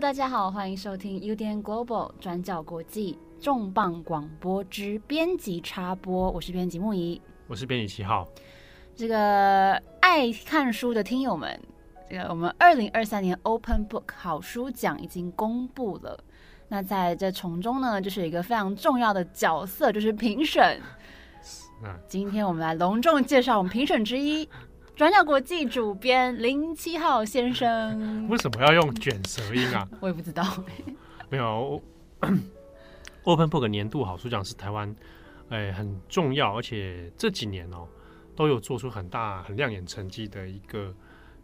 [0.00, 8.26] Hello，大家好，欢迎收听 UDN Global 转角国际重磅广播之编辑插播，我是编辑木仪，我是编辑七号。
[8.96, 11.60] 这个爱看书的听友们，
[12.08, 16.18] 这个我们二零二三年 Open Book 好书奖已经公布了。
[16.68, 20.80] 那在这从中呢，就是一个非常重要的角色，就是评审。
[22.08, 24.48] 今天我们来隆重介绍我们评审之一，
[25.00, 28.28] 转角国际主编零七号先生。
[28.28, 29.88] 为什么要用卷舌音啊？
[29.98, 30.44] 我也不知道。
[31.30, 31.82] 没有
[33.22, 34.94] ，Open Book 年度好书奖是台湾，
[35.48, 37.88] 哎，很重要，而且这几年哦，
[38.36, 40.94] 都有做出很大、很亮眼成绩的一个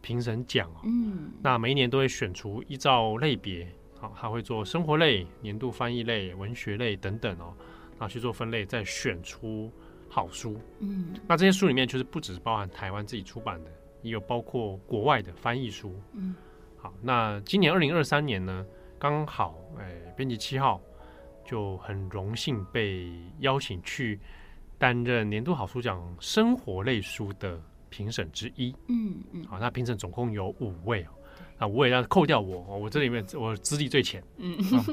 [0.03, 0.81] 评审奖哦。
[0.85, 1.33] 嗯。
[1.41, 3.67] 那每一年都会选出依照类别。
[3.99, 7.55] 好，他会做生活类、年度翻译类、文学类等等哦，
[7.99, 9.73] 然后去做分类，再选出
[10.09, 10.59] 好书。
[10.81, 13.71] 嗯，那这些书里面就是不只是包含台湾自己出版的，
[14.03, 15.95] 也有包括国外的翻译书。
[16.13, 16.35] 嗯，
[16.77, 18.65] 好，那今年二零二三年呢，
[18.99, 20.81] 刚好哎，编辑七号
[21.45, 24.19] 就很荣幸被邀请去
[24.79, 28.75] 担任年度好书奖生活类书的评审之一。
[28.89, 31.09] 嗯嗯，好，那评审总共有五位哦。
[31.59, 34.85] 啊，我也要扣掉我，我这里面我资历最浅，嗯、啊，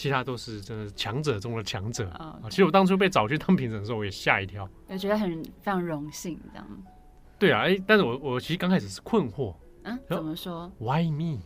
[0.00, 2.38] 其他都是真的强者中的强者啊。
[2.48, 6.66] 其实我当初被找去当评审的时候，我也吓一跳，我觉得很非常荣幸这样。
[7.38, 11.40] 对啊，哎，但是我我其实刚开始是困惑，嗯、啊，怎么说？Why me?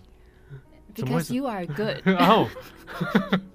[0.94, 2.00] Because you are good。
[2.04, 2.46] 然 后，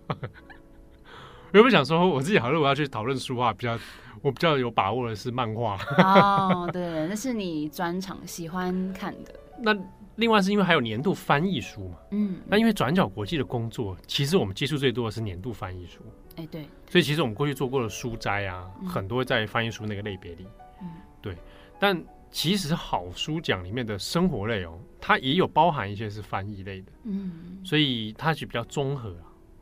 [0.09, 0.15] 我
[1.55, 3.79] 原本想说，我自己好像我要去讨论书画，比较
[4.21, 5.77] 我比较有把握的是漫画。
[5.97, 9.33] 哦，对，那是你专长，喜欢看的。
[9.61, 9.73] 那。
[10.19, 16.01] 另外是因为还有年度翻译书嘛，嗯，那因为转角国际的工作，其实我们接触最多的是年度翻译书，
[16.35, 20.45] 哎，对，所以其实我们过去做过的书斋啊，嗯、很多在翻译书那个类别里，
[20.81, 20.87] 嗯，
[21.21, 21.35] 对，
[21.79, 29.09] 但其实好书奖里面的生活类哦，它也有包含一些是翻译类的，嗯，所以它是比较综合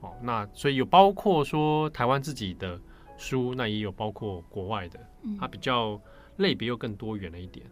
[0.01, 2.79] 啊，哦，那所以有包括说台湾自己的
[3.15, 4.99] 书，那也有包括国外的，
[5.39, 6.01] 它比较
[6.37, 7.65] 类别又更多元了一点。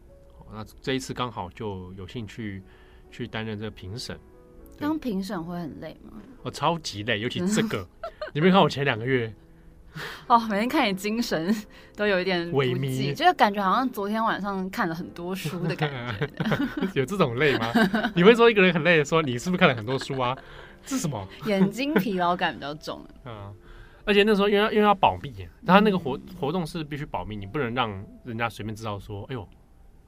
[0.51, 2.63] 那这一次刚好就有兴趣
[3.11, 4.17] 去担任这个评审。
[4.77, 6.13] 当评审会很累吗？
[6.43, 7.87] 我超级累，尤其这 个，
[8.33, 9.33] 你没看我前两个月？
[10.27, 11.55] 哦，每天看你精神
[11.95, 16.29] 都有一点萎靡，就感觉好像昨天晚上看了很多书的感觉。
[16.93, 17.71] 有这种累吗？
[18.13, 20.37] 你会说一个人很累的说，你是不是看了很多书啊？
[20.85, 21.25] 这是什么？
[21.47, 23.05] 眼睛疲劳感比较重。
[23.23, 23.55] 嗯，
[24.03, 25.33] 而且那时候因为因为要保密，
[25.65, 29.47] 他那个活活动是必须保密，你不能让人家随便知道说，哎呦。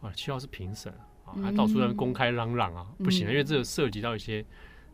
[0.02, 0.92] 啊，七号是评审
[1.26, 4.46] 啊，还到处在公开嚷嚷啊，嗯、不行，因为这涉及到一些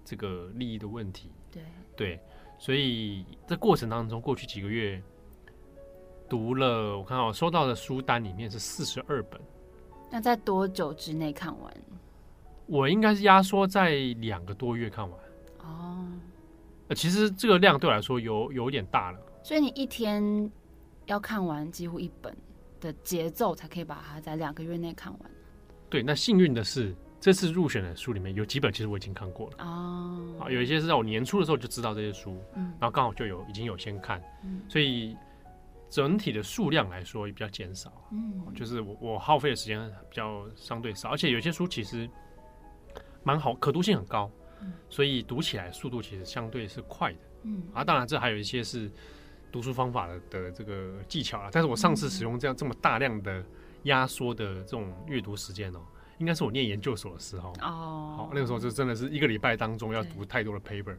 [0.06, 1.30] 这个利益的问题。
[1.52, 1.64] 对
[1.96, 2.20] 对，
[2.58, 5.02] 所以在过程当中，过去几个月
[6.30, 9.40] 读了，我看到我收到的书单里面是四十二本。
[10.10, 11.74] 那在多久之内看完？
[12.66, 15.20] 我应该是压缩在两个多月看完。
[15.60, 16.08] 哦，
[16.96, 19.20] 其实这个量对我来说有有点大了。
[19.44, 20.50] 所以你一天
[21.06, 22.36] 要看完几乎一本。
[22.84, 25.32] 的节奏才可以把它在两个月内看完。
[25.90, 30.36] 对，那幸运的是，这次入选的书里面有几本其实我已经看过了哦。
[30.42, 35.16] 啊，有一些是在我年初的时候就知道这些书，嗯，然后刚好就有已经有先看，嗯，所以
[35.90, 42.10] 整体的数量来说也比较减少，嗯，就是我我耗费的时间比较相对少，而且有些书其实
[43.24, 44.30] 蛮好，可读性很高，
[44.62, 48.92] 嗯，所以读起来速度其实相对是快的，嗯，啊，当然这还有一些是。
[49.54, 53.46] 读书方法的的这个技巧啊，但是我上次使用这样这么大量的
[53.84, 55.80] 压缩的这种阅读时间哦，
[56.18, 57.52] 应该是我念研究所的时候。
[57.62, 60.98] 哦，好，那个时候就真的是一个礼拜当中要读太多的 paper，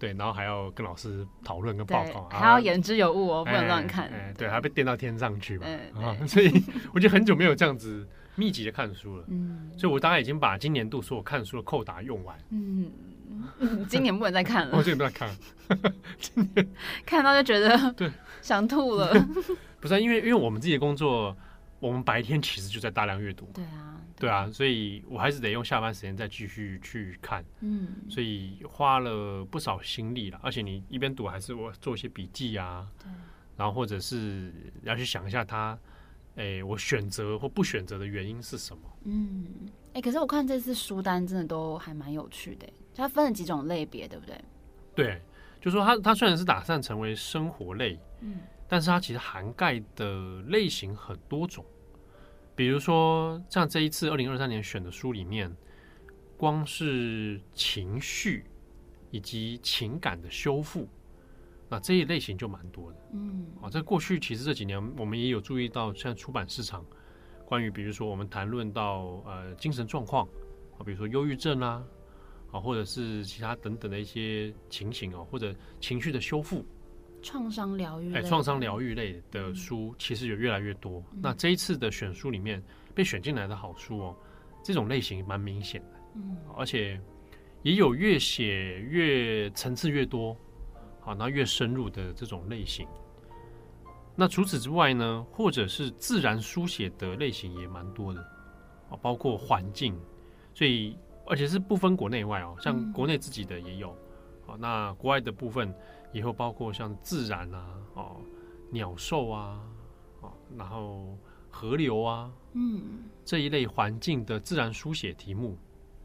[0.00, 6.50] 对，对，然后还要跟老师讨论跟报告，还要言之有物哦，不能乱看，哎，对，还要被电到天上去吧，啊，所以
[6.92, 12.90] 我觉得很久没有这样子密集的看书了，嗯，所以我大概已经把今年度所有看书的扣打用完，嗯。
[13.88, 14.76] 今年不能再看了。
[14.76, 15.36] 我今年不能看了，
[16.18, 16.68] 今 年
[17.04, 19.12] 看到就觉得对想吐了。
[19.80, 21.36] 不是因为因为我们自己的工作，
[21.80, 23.50] 我们白天其实就在大量阅读。
[23.52, 27.44] 对啊，对啊，所以我还是得用下班时间再继续去看。
[27.60, 30.38] 嗯，所以花了不少心力了。
[30.42, 32.86] 而且你一边读，还是我做一些笔记啊。
[32.98, 33.10] 对。
[33.54, 34.52] 然后或者是
[34.82, 35.78] 要去想一下他，
[36.36, 38.82] 哎，我选择或不选择的原因是什么？
[39.04, 39.46] 嗯，
[39.92, 42.66] 哎，可是我看这次书单真的都还蛮有趣的。
[42.94, 44.40] 它分了几种类别，对不对？
[44.94, 45.22] 对，
[45.60, 51.64] 就说它它虽然是打算成为生活类，嗯，但是它其实涵盖的类型很多种。
[52.54, 55.50] 比如说，像这一次二零二三年选的书里面，
[56.36, 58.44] 光是情绪
[59.10, 60.86] 以及情感的修复，
[61.70, 62.98] 那这一类型就蛮多的。
[63.14, 66.84] 嗯，啊，在过去其实这几年我们也有注意到，像出版市场
[67.46, 70.28] 关于比如说我们谈论到呃精神状况
[70.76, 71.82] 啊，比如说忧郁症啊。
[72.52, 76.64] 啊，或者是其他等等的一些情形哦，或者情绪的修复、
[77.22, 81.02] 创伤疗愈，哎，创伤疗愈类的书其实有越来越多。
[81.12, 82.62] 嗯、那这一次的选书里面
[82.94, 84.16] 被选进来的好书哦，
[84.62, 87.00] 这种类型蛮明显的，嗯，而且
[87.62, 90.36] 也有越写越层次越多，
[91.00, 92.86] 好，那越深入的这种类型。
[94.14, 98.20] 那除此之外呢，或者是自然书写的类型也蛮多的，
[98.90, 99.98] 啊，包括环境，
[100.52, 100.98] 所以
[101.32, 103.88] 而且是不分国内外哦，像国内自己的也有，
[104.44, 105.74] 哦，那国外的部分
[106.12, 108.20] 也会包括像自然啊，哦，
[108.70, 109.58] 鸟兽啊，
[110.20, 111.16] 哦，然后
[111.48, 115.56] 河流啊，嗯，这一类环境的自然书写题目，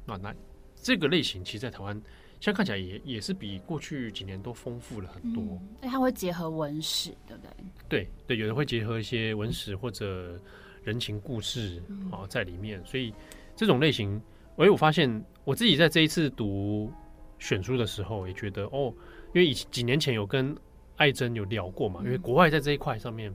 [0.05, 0.33] 啊，那
[0.77, 2.01] 这个类型其实在台湾。
[2.39, 5.43] 现在看起来也也是比过去几年都丰富了很多。
[5.81, 7.51] 那、嗯，它会结合文史，对不对？
[7.89, 10.39] 对对，有的会结合一些文史或者
[10.83, 11.81] 人情故事
[12.11, 13.11] 啊、嗯、在里面，所以
[13.55, 14.21] 这种类型，
[14.57, 16.91] 哎，我发现我自己在这一次读
[17.39, 18.93] 选书的时候，也觉得哦，
[19.33, 20.55] 因为以几年前有跟
[20.97, 23.33] 艾珍有聊过嘛，因为国外在这一块上面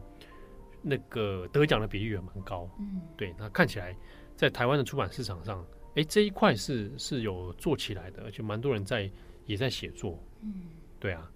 [0.83, 2.69] 那个得奖的比例也蛮高。
[2.79, 3.97] 嗯，对，那看起来
[4.37, 5.65] 在台湾的出版市场上。
[5.95, 9.11] 哎，这一块是是有做起来的，而且蛮多人在
[9.45, 10.19] 也在写作。
[10.41, 10.55] 嗯，
[10.99, 11.31] 对啊。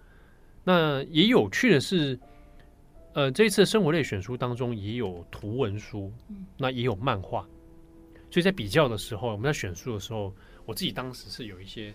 [0.65, 2.19] 那也有趣的是，
[3.13, 7.47] 呃，这一次生活类选书当中也有图文书，嗯，那也有漫画。
[8.31, 10.35] 所以在比较的时候，我们在选书的时候，
[10.65, 11.95] 我自己当时是有一些，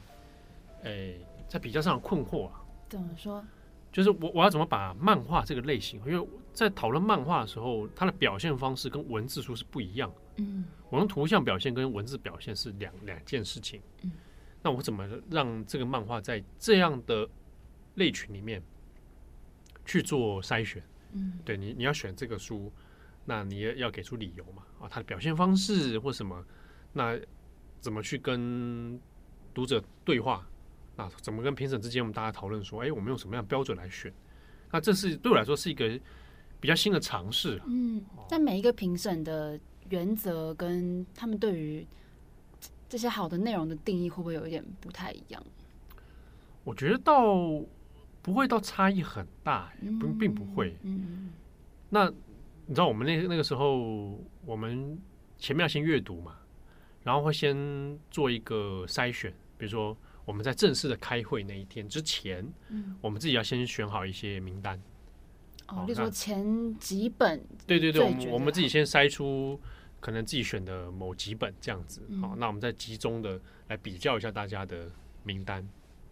[0.83, 1.13] 哎，
[1.47, 2.61] 在比较上的困惑啊。
[2.89, 3.43] 怎么说？
[3.91, 10.09] 就是我我要怎么把漫画这个类型，因为在讨论漫画的时候，它的表现方式跟文字书是不一样。
[10.37, 13.81] 嗯，我用图像表现跟文字表现是两两件事情。
[14.01, 14.11] 嗯，
[14.63, 17.27] 那我怎么让这个漫画在这样的
[17.95, 18.63] 类群里面
[19.85, 20.81] 去做筛选？
[21.11, 22.71] 嗯，对你你要选这个书，
[23.25, 24.63] 那你也要给出理由嘛？
[24.81, 26.43] 啊，他的表现方式或什么，
[26.93, 27.17] 那
[27.79, 28.99] 怎么去跟
[29.53, 30.45] 读者对话？
[30.97, 34.11] 那，怎么跟评审之间我们大家讨论说，哎，我们用什么样的标准来选？
[34.71, 35.87] 那这是对我来说是一个
[36.59, 37.61] 比较新的尝试。
[37.67, 39.59] 嗯，但每一个评审的。
[39.89, 41.85] 原则跟他们对于
[42.87, 45.43] 这些好的内容的定义会不会有一点不太一样？
[46.63, 47.35] 我觉得倒
[48.21, 50.77] 不会到差异很大，不并不会。
[50.83, 51.33] 嗯，
[51.89, 52.09] 那
[52.71, 54.97] 你知道我们那那个时候，我们
[55.37, 56.37] 前面要先阅读嘛，
[57.03, 57.53] 然后会先
[58.09, 64.81] 做一个筛选，比如说我们在正式的开会那一天之前，嗯，我们自己要先选好一些名单。
[65.67, 69.59] 哦，比如说前几本，对对对，我们我们自己先筛出。
[69.99, 74.89] 可能自己选的某几本这样子，好，那我们再集中的来比较一下大家的
[75.21, 75.63] 名单，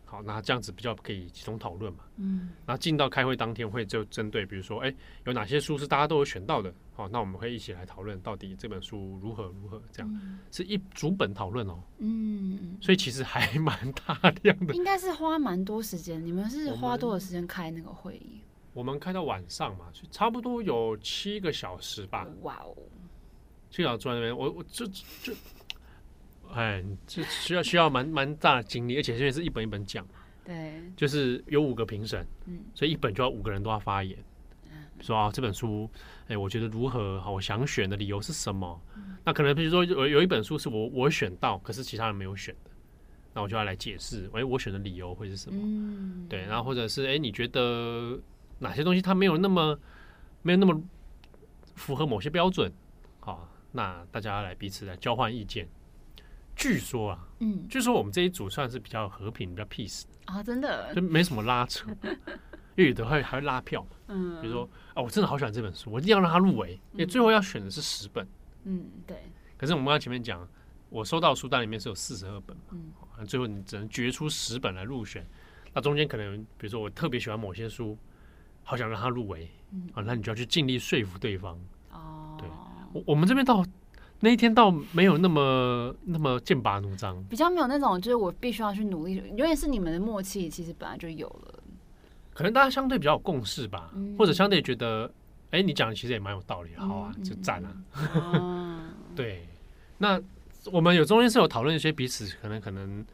[0.09, 1.99] 好，那这样子比较可以集中讨论嘛。
[2.17, 4.91] 嗯，然后进到开会当天会就针对，比如说，哎，
[5.25, 11.79] 有哪些书是大家都有选到的，好，那我们会一起来讨论到底这本书如何如何，这样是一组本讨论哦。
[11.99, 16.25] 嗯，所以其实还蛮大量的，应该是花蛮多时间。
[16.25, 18.41] 你们是花多少时间开那个会议？
[18.73, 22.27] 我们开到晚上嘛，就差不多有七个小时吧。
[22.41, 22.75] 哇哦。
[23.71, 25.31] 去要坐在那边，我我就就，
[26.53, 30.05] 哎，这需要需要蛮蛮大的精力，而且现在是一本一本讲，
[30.43, 34.17] 对，就是有五个评审，嗯，所以一本就要五个人都要发言，
[34.71, 35.89] 嗯，说啊这本书，
[36.27, 37.21] 哎，我觉得如何？
[37.21, 38.81] 好，我想选的理由是什么？
[38.95, 42.71] 嗯，那可能比如说有有一本书是我我选到，可是其他人没有选的，
[43.33, 45.59] 那我就要来解释，哎，我选的理由会是什么？
[45.61, 48.19] 嗯，对，然后或者是哎，你觉得
[48.57, 49.79] 哪些东西它没有那么
[50.41, 50.81] 没有那么
[51.75, 52.71] 符合某些标准？
[53.19, 53.47] 好。
[53.71, 55.69] 那大家来彼此来交换意见。
[56.59, 60.93] 据说啊，嗯，据说我们这一组算是比较和平、比较 peace 啊，真的？
[60.93, 61.89] 就没什么拉扯，
[62.75, 63.81] 因为有的会还会拉票。
[63.81, 68.27] 嘛，嗯，比如说啊，我真的好喜欢这本书，我一定要让它入围，因为最后要选的是十本，
[68.65, 69.23] 嗯，对。
[69.57, 70.45] 可是我们刚刚前面讲，
[70.89, 72.63] 我收到书单里面是有四十二本嘛，
[73.17, 75.25] 嗯，最后你只能决出十本来入选，
[75.73, 77.97] 那中间可能比如说我特别喜欢某些书，
[78.63, 79.49] 好想让它入围，
[79.93, 81.57] 啊，那你就要去尽力说服对方，
[81.91, 82.49] 哦，对。
[82.91, 83.63] 我我们这边倒
[84.21, 91.63] 那一天倒没有那么那么剑拔弩张，比较没有那种就是我必须要去努力，因为是你们的默契，其实本来就有了。
[92.33, 95.09] 可能大家相对比较有共识吧，嗯、或者相对觉得，
[95.51, 97.73] 哎、欸，你讲的其实也蛮有道理，好啊，嗯、就赞啊。
[98.33, 99.47] 嗯、 对，
[99.97, 100.21] 那
[100.65, 103.05] 我们有中间是有讨论一些彼此可能可能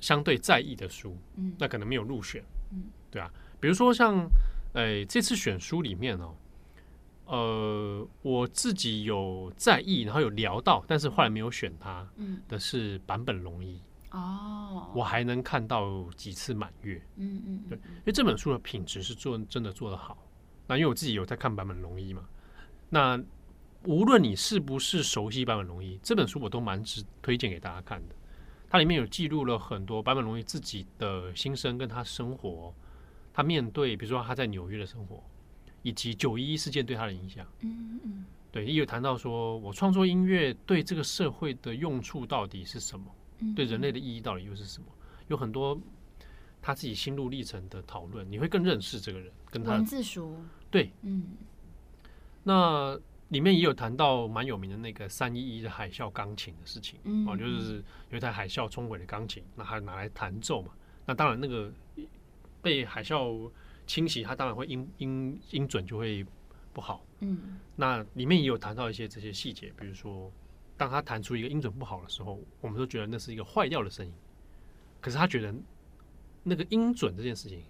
[0.00, 3.30] 相对在意的书，嗯，那可能没有入选，嗯，对啊，
[3.60, 4.16] 比如说像，
[4.72, 6.34] 哎、欸，这次选书里面哦。
[7.26, 12.06] 呃，我自己有在意，然后有聊到，但是后来没有选它。
[12.16, 17.02] 嗯，的是坂本龙一哦，我还能看到几次满月。
[17.16, 20.18] 嗯嗯，对，因为这本书的品质是做真的做得好。
[20.66, 22.28] 那因为我自己有在看坂本龙一嘛，
[22.90, 23.18] 那
[23.84, 28.14] 无论你是不是熟悉版本龙一，这本书我都蛮值推荐给大家看的。
[28.68, 32.74] 它里面有记录了很多版本龙一自己的心声，跟他生活，
[33.32, 35.22] 他面对，比如说他在纽约的生活，
[35.82, 37.46] 以及九一一事件对他的影响。
[37.60, 43.06] 嗯嗯，对，也有谈到说我创作音乐对这个社会的用处到底是什么？
[43.54, 44.86] 对人类的意义到底又是什么？
[45.28, 45.80] 有很多
[46.60, 50.36] 他自己心路历程的讨论，你会更认识这个人，跟他文字书。
[50.70, 51.36] 对，嗯，
[52.42, 52.98] 那。
[53.28, 60.68] 里面也有谈到蛮有名的那个三一一的海啸钢琴的事情，嗯，哦，就是有一台海啸冲毁的钢琴，那他拿来弹奏嘛。
[61.06, 61.72] 那当然，那个
[62.60, 63.50] 被海啸
[63.86, 66.24] 侵袭，它当然会音音音准就会
[66.72, 67.58] 不好，嗯。
[67.76, 70.30] 那里面也有谈到一些这些细节，比如说，
[70.76, 74.12] 当他弹出一个音准不好的时候，我们都觉得那是一个坏掉的声音，
[75.00, 75.54] 可是他觉得
[76.42, 77.62] 那个音准这件事情。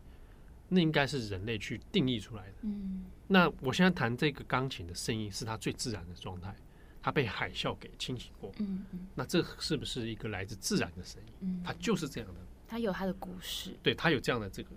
[0.75, 2.55] 那应该是人类去定义出来的。
[2.63, 6.57] 嗯，那我现在弹这个钢琴的声音是它最自然的状态，
[7.03, 8.51] 它被海啸给清洗过。
[8.59, 11.33] 嗯嗯，那这是不是一个来自自然的声音？
[11.41, 12.41] 嗯，它就是这样的。
[12.67, 13.77] 它有它的故事。
[13.83, 14.71] 对，它有这样的这个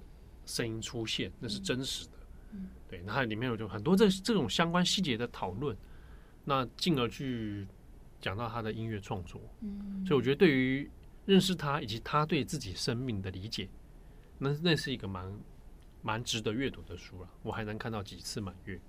[0.46, 2.12] 声音出现，那是真实的。
[2.54, 5.76] 嗯，对，那它里面有就很多这这种相关细节的讨论，
[6.44, 7.68] 那进而去
[8.22, 9.42] 讲到他的音乐创作。
[9.62, 10.90] 嗯，所以我觉得对于
[11.26, 13.68] 认识他以及他对自己生命的理解，
[14.38, 15.32] 那那是一个蛮。
[16.06, 18.80] 蛮值得阅读的书了，我还能看到几次满月。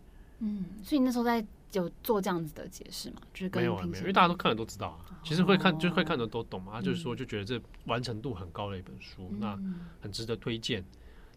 [0.41, 3.23] 嗯，所以那时候在有做这样子的解释嘛？
[3.33, 5.19] 就是跟没有啊，没有，因为大家都看了都知道啊。
[5.25, 6.73] 其实会看，哦、就会看的都懂嘛。
[6.75, 9.59] 他就是说，就觉得这完成度很高的一本书，嗯、那
[10.03, 10.85] 很值得推荐。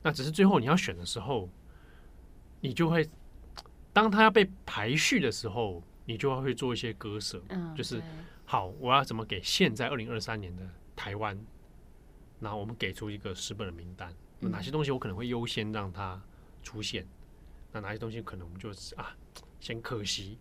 [0.01, 1.49] 那只是最后你要选的时候，
[2.61, 3.09] 你就会
[3.91, 7.41] 当他要被排序的时候，你就会做一些割舍。
[7.49, 8.01] 嗯，就是
[8.45, 11.37] 好，我要怎么给现在二零二三年的台湾？
[12.39, 14.13] 然后我们给出一个十本的名单。
[14.39, 16.21] 哪些东西我可能会优先让它
[16.63, 17.05] 出现？
[17.73, 19.13] 那哪些东西可能我们就是啊，
[19.59, 20.37] 嫌可惜，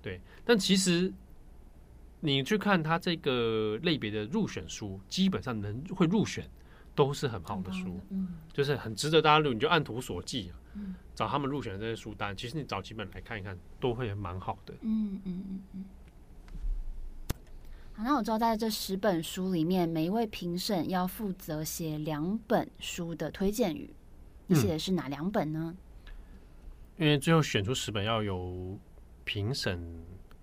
[0.00, 0.20] 对。
[0.44, 1.12] 但其实
[2.20, 6.48] 你去看它这个类别的入选书，基本上能会入选
[6.94, 9.52] 都是很好的书，嗯，就是很值得大家入。
[9.52, 14.74] 你就按图索骥啊，嗯，找他们入选的这些书单，其实你找几本来看一看，都会蛮好的。
[14.82, 15.84] 嗯嗯嗯嗯。
[17.94, 23.94] 好，那我知道在这十本书里面，每一位评审要负责写两本书的推荐语。
[24.46, 25.74] 你写的是哪两本呢？
[26.98, 28.78] 因为最后选出十本，要由
[29.24, 29.82] 评审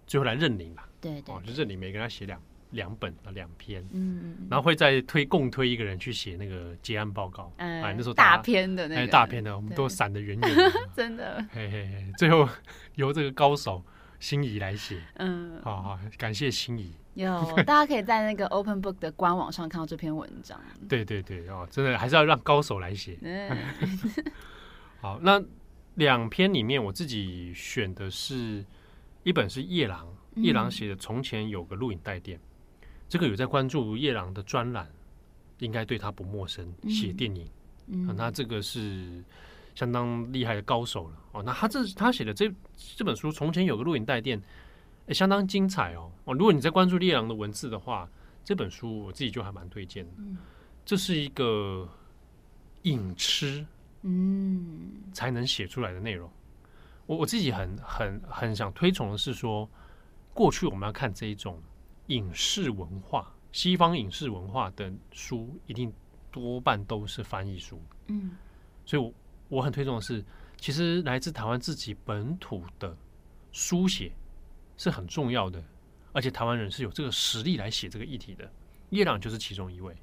[0.07, 0.83] 最后来认领嘛。
[0.99, 2.41] 对对，哦，就认领每个人要写两
[2.71, 3.83] 两本啊，两篇。
[3.91, 7.51] 嗯，然后会再推共推一个人去写那个结案报告。
[7.57, 10.71] 嗯，那时候大片的那个大片的，我们都闪得远远的。
[10.95, 11.43] 真的。
[11.51, 12.47] 嘿嘿嘿，最后
[12.95, 13.83] 由这个高手
[14.19, 15.01] 心仪来写。
[15.15, 16.93] 嗯，好好，感谢心仪。
[17.15, 20.57] 有，大家可以在那个 Open Book 的官网上看到这篇文章。
[20.87, 23.17] 对对对，哦，真的还是要让高手来写。
[23.21, 23.57] 嗯、
[25.01, 25.41] 好，那
[25.95, 28.63] 两篇里面，我自己选的是
[29.23, 32.45] 一本是夜郎，夜郎写的《从前有个录影带店》，嗯，
[33.09, 34.89] 这个有在关注夜郎的专栏，
[35.57, 36.71] 应该对他不陌生。
[36.87, 37.45] 写电影，
[37.87, 39.21] 嗯，那这个是
[39.75, 41.17] 相当厉害的高手了。
[41.33, 42.49] 哦，那他这他写的这
[42.95, 44.39] 这本书《从前有个录影带店》。
[45.07, 46.35] 欸、相当精彩哦哦！
[46.35, 48.07] 如果你在关注夜郎的文字的话，
[48.45, 50.11] 这本书我自己就还蛮推荐的。
[50.17, 50.37] 嗯，
[50.85, 51.89] 这是一个
[52.83, 53.65] 影痴
[54.03, 56.29] 嗯才能写出来的内容。
[57.07, 59.67] 我我自己很很很想推崇的是说，
[60.31, 61.59] 过去我们要看这一种
[62.09, 65.91] 影视文化，西方影视文化的书，一定
[66.29, 67.81] 多半都是翻译书。
[68.07, 68.37] 嗯，
[68.85, 69.13] 所以我
[69.47, 70.23] 我很推崇的是，
[70.57, 72.95] 其实来自台湾自己本土的
[73.51, 74.11] 书写。
[74.81, 75.61] 是很重要的，
[76.13, 78.49] 而且台湾人是有这个实力来写这个议题的。
[78.91, 79.93] 叶朗就是其中一位，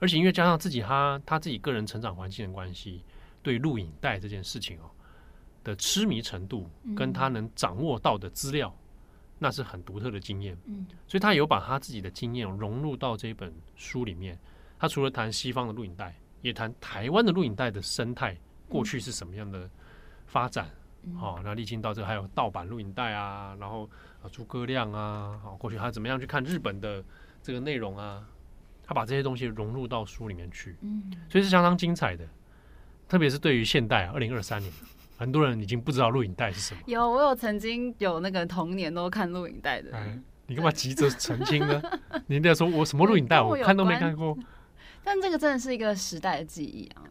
[0.00, 3.04] 而且因为加上自己他他自己个人成长环境的关系，
[3.40, 4.90] 对录影带这件事情哦
[5.62, 8.76] 的痴迷程度，跟他能掌握到的资料，
[9.40, 10.56] 那是很独特的经验。
[10.66, 14.38] 嗯，所以他有把他自己的经验融入到这本书里面。
[14.78, 19.68] 他除了谈西方的录影带，也谈台湾的录影带的生态，过去是什么样的
[20.26, 20.70] 发展。
[21.18, 23.88] 好，那历经到这还有盗版录影带啊，然后
[24.22, 27.02] 啊诸葛亮啊，好过去他怎么样去看日本的
[27.42, 28.24] 这个内容啊？
[28.82, 32.26] 他把这些东西融入到书里面去，嗯，所以是相当精彩的。
[33.08, 34.72] 特别是对于现代啊，二零二三年，
[35.20, 36.80] 很多人已经不知道录影带是什么。
[36.86, 39.94] 有，我有曾经有那个童年都看录影带的。
[39.94, 41.82] 哎，你干嘛急着澄清呢？
[42.26, 44.34] 你在说我什么录影带，我看都没看过。
[45.04, 47.02] 但这个真的是一个时代的记忆啊。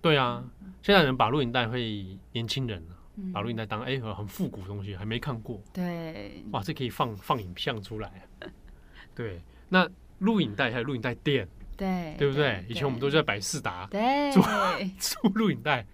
[0.00, 0.42] 对啊，
[0.80, 2.82] 现在人把录影带会年轻人
[3.34, 5.60] 把录影带当哎、欸、很复古的东西，还没看过。
[5.70, 8.10] 对，哇，这可以放放影像出来。
[9.14, 9.86] 对，那
[10.20, 11.46] 录影带还有录影带店，
[11.76, 12.44] 对，对不对？
[12.44, 13.86] 对以前我们都在百事达
[14.32, 14.40] 租
[14.98, 15.84] 租 录影带。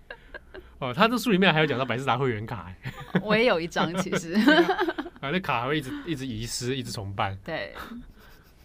[0.85, 2.71] 哦，他这书里面还有讲到百事达会员卡，
[3.23, 4.35] 我也有一张，其实。
[5.21, 7.35] 啊，那卡还会一直一直遗失，一直重办。
[7.43, 7.73] 对，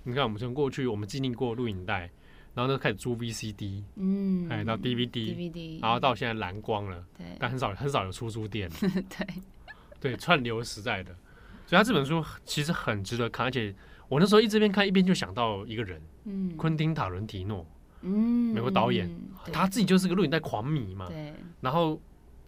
[0.04, 2.10] 你看，我们从过去我们经历过录影带，
[2.54, 8.70] 然后呢开始租 VCD，嗯，哎，到 DVD，DVD，然后到现在蓝光了，对，但很少很少有出租店，
[9.08, 9.28] 对，
[10.02, 11.16] 对，串流时代的，
[11.66, 13.74] 所以他这本书其实很值得看，而且
[14.10, 17.66] 我那时候一直边看一边就想到一个人，嗯，昆汀塔伦提诺，
[18.02, 19.10] 嗯，美国导演，
[19.54, 21.98] 他自己就是个录影带狂迷嘛，对，然后。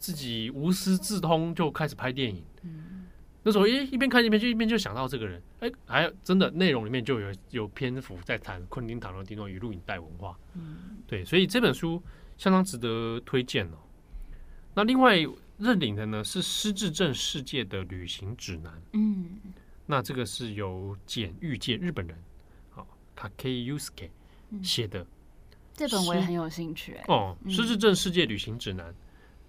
[0.01, 3.05] 自己无师自通就开始拍电影，嗯、
[3.43, 12.01] 那时候一一边看一边就一边就想到这个人，哎，还有真的内容里面就有有篇幅在谈昆汀塔伦蒂诺与录影带文化，嗯，对，所以这本书
[12.35, 13.77] 相当值得推荐哦。
[14.73, 15.15] 那另外
[15.59, 19.39] 认领的呢是失智症世界的旅行指南，嗯，
[19.85, 22.17] 那这个是由简玉介日本人，
[22.71, 24.09] 好，Takei Yusuke
[24.63, 25.05] 写的，
[25.75, 28.95] 这本我也很有兴趣，哦，失智症世界旅行指南。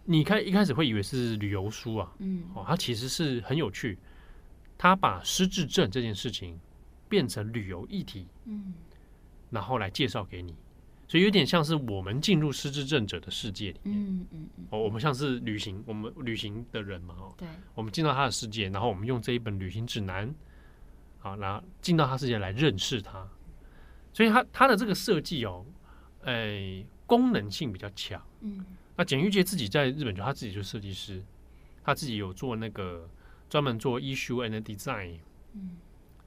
[0.04, 3.97] 你开一开始会以为是旅游书啊，嗯，哦，它其实是很有趣，
[4.76, 6.59] 他把失智症这件事情
[7.09, 8.75] 变成旅游议题，嗯，
[9.50, 10.56] 然后来介绍给你，
[11.06, 20.35] 所以有点像是我们进入失智症者的世界里面，嗯嗯嗯，哦，我们像是旅行，我们旅行的人嘛，哦，对，我们进到他的世界，然后我们用这一本旅行指南，
[21.21, 23.28] 好，然后进到他世界来认识他，
[24.12, 25.64] 所以他他的这个设计哦，
[26.25, 28.66] 哎，功能性比较强，嗯。
[28.97, 31.23] 那简玉洁自己在日本就他自己就是设计师，
[31.83, 33.09] 他自己有做那个
[33.49, 35.19] 专门做 issue and design，
[35.55, 35.79] 嗯，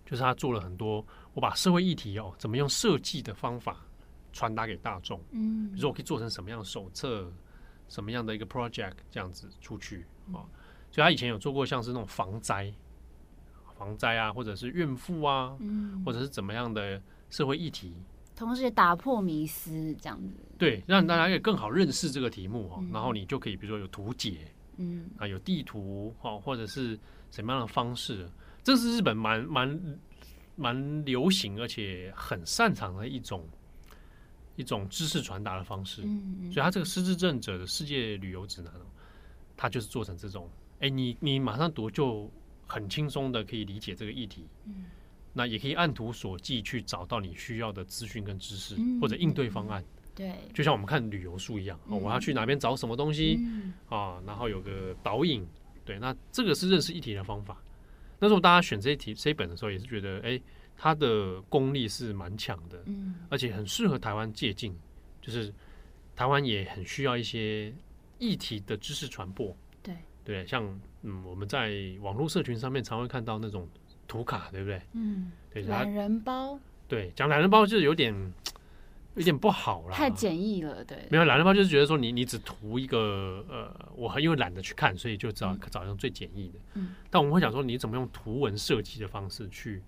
[0.03, 3.85] 就是他做了很多，我把社会议题哦，怎么用设计的方法
[4.33, 7.31] 传达给大众，嗯，比如说我可以做成什么样的手册，
[7.87, 10.41] 什么样的一个 project 这样子出去啊，
[10.91, 12.73] 所以他以前有做过像是那种防灾、
[13.77, 17.93] 防灾啊，或者是孕妇啊，嗯，或者是怎么样的社会议题。
[18.35, 22.77] 同时也打破迷思，这样子对，让大家也更好认识这个题目哈。
[22.81, 26.99] 嗯、然后你就可以，比如说有图解，嗯啊，有地图哈，或者是
[27.31, 28.29] 什么样的方式，
[28.63, 29.97] 这是日本蛮蛮
[30.55, 33.47] 蛮流行而且很擅长的一种
[34.55, 36.01] 一种知识传达的方式。
[36.03, 38.71] 嗯嗯，所以他这个失智症者的世界旅游指南，
[39.55, 42.29] 他就是做成这种，哎，你你马上读就
[42.67, 44.45] 很轻松的可以理解这个议题。
[44.65, 44.85] 嗯。
[45.37, 49.83] 那也可以按图索骥去找到你需要的资讯跟知识，或者应对方案。
[50.15, 53.37] 对，就像我们看旅游书一样，我要去哪边找什么东西
[53.89, 55.45] 啊，然后有个导引。
[55.83, 57.61] 对，那这个是认识议题的方法。
[58.17, 60.41] 那时候大家选这一题这一本的时候，也是觉得，哎，
[60.77, 64.73] 它的功力是蛮强的，嗯而且很适合台湾借镜。
[65.21, 65.53] 就是
[66.15, 67.73] 台湾也很需要一些
[68.17, 69.53] 议题的知识传播。
[69.83, 69.93] 对，
[70.23, 70.63] 对，像
[71.01, 73.67] 嗯，我们在网络社群上面常会看到那种。
[74.07, 74.81] 图卡对不对？
[74.93, 76.59] 嗯，对，懒人包。
[76.87, 78.13] 对，讲懒人包就是有点
[79.15, 80.83] 有点不好啦，太简易了。
[80.83, 86.59] 对，没有懒人包就是觉得说你你只图一个呃，我很因为懒得去看，所以就找找用最简易的。
[86.75, 89.81] 嗯，但我们会想说你怎么用图文设计的方式去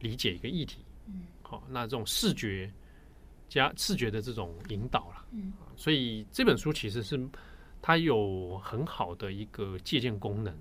[0.00, 0.84] 理解一个议题？
[1.06, 2.70] 嗯，好，那这种视觉
[3.48, 5.24] 加视觉的这种引导啦。
[5.30, 7.18] 嗯，所以这本书其实是
[7.80, 10.52] 它有很好的一个借鉴功能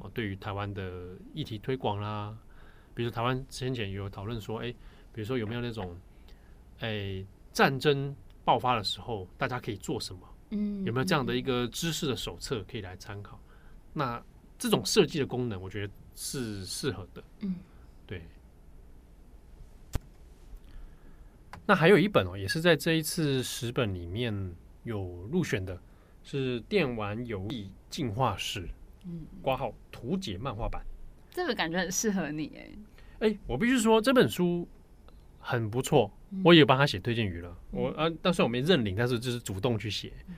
[0.00, 2.36] 哦，对于台湾的议题推广啦。
[2.98, 4.72] 比如台湾先前有讨论说，哎，
[5.12, 5.96] 比如说有没有那种，
[6.80, 8.12] 哎，战争
[8.44, 10.20] 爆发的时候，大家可以做什么？
[10.50, 13.38] 嗯，有没有这样的一个知识的手册可以来参考？
[13.92, 14.20] 那
[14.58, 17.22] 这种设计的功能，我觉得是适合的。
[17.38, 17.54] 嗯，
[18.04, 18.20] 对。
[21.66, 25.80] 那还有一本哦，也是在这一次十本里面有入选的，
[26.24, 28.62] 是《电玩游戏进化史》，
[29.04, 30.84] 嗯，挂号图解漫画版。
[31.30, 34.66] 这个感觉很适合你哎，哎，我必须说这本书
[35.38, 36.10] 很不错，
[36.44, 37.56] 我也帮他写推荐语了。
[37.72, 40.12] 嗯、我啊，但是我没认领，但是就是主动去写。
[40.28, 40.34] 嗯、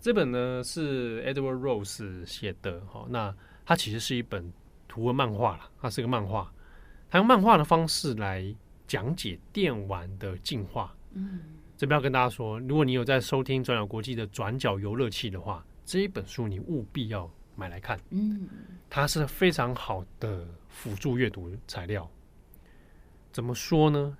[0.00, 4.52] 这本呢是 Edward Rose 写的，哈，那它其实是一本
[4.88, 6.52] 图文漫画啦，它是个漫画，
[7.08, 8.54] 它用漫画的方式来
[8.86, 10.94] 讲解电玩的进化。
[11.12, 11.40] 嗯，
[11.76, 17.30] 这边要跟大家说，如果你有在收听转角国际的转角游乐器的话，这一本书你务必要。
[17.58, 18.48] 买来看，嗯，
[18.88, 22.08] 它是非常好的辅助阅读材料。
[23.32, 24.16] 怎么说呢？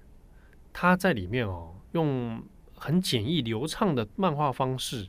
[0.72, 2.42] 它在里面哦，用
[2.74, 5.08] 很简易流畅的漫画方式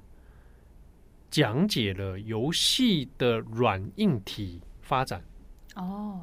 [1.32, 5.24] 讲解了游戏的软硬体发展。
[5.76, 6.22] 哦，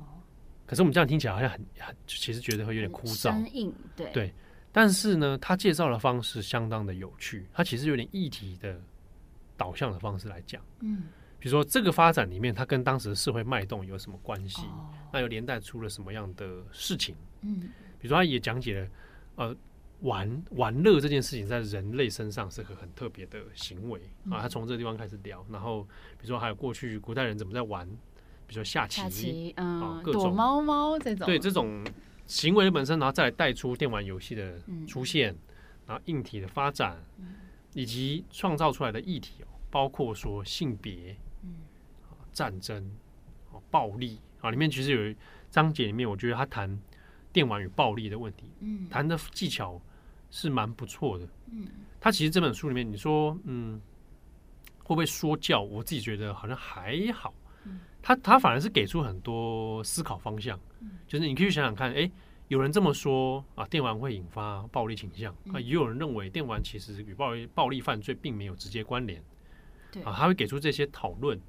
[0.64, 3.22] 可是我们这样听起来好像很很，其实觉得会有点枯燥。
[3.22, 4.32] 生硬，对对。
[4.70, 8.80] 但是呢，它介绍的方式相当的有趣，它其实有点议题的
[9.56, 11.04] 导向的方式来讲，嗯。
[11.38, 14.62] 比如说，这个发展里面，它跟当时的社会脉动有什么关系？
[14.62, 17.14] 哦、那又连带出了什么样的事情？
[17.42, 17.60] 嗯，
[17.98, 18.88] 比如说，他也讲解了，
[19.36, 19.56] 呃，
[20.00, 24.40] 玩玩乐这件事情在人类身上是个很特别的行为、嗯、啊。
[24.42, 25.82] 他从这个地方开始聊，然后
[26.18, 27.86] 比如说还有过去古代人怎么在玩，
[28.46, 31.84] 比如说下棋，下棋，嗯，啊、各种躲猫猫这种，对这种
[32.26, 35.38] 行为的本身，然后再来带出电玩游戏的出现，嗯、
[35.86, 37.34] 然后硬体的发展，嗯、
[37.74, 41.16] 以及创造出来的议题哦，包括说性别、嗯、
[42.36, 42.94] 战争、
[43.70, 45.16] 暴力啊，里面其实有
[45.50, 46.78] 章节里面，我觉得他谈
[47.32, 49.80] 电玩与暴力的问题，嗯，谈的技巧
[50.30, 51.66] 是蛮不错的，嗯，
[51.98, 53.80] 他其实这本书里面，你说，嗯，
[54.80, 55.62] 会不会说教？
[55.62, 57.32] 我自己觉得好像还好。
[57.64, 62.08] 嗯他他反而是给出很多思考方向，嗯就是你可以想想看，哎，
[62.48, 69.20] 有人这么说啊，电玩会引发暴力倾向啊，也有人认为电玩其实与暴力暴力犯罪并没有直接关联，
[69.90, 71.40] 对啊，他会给出这些讨论，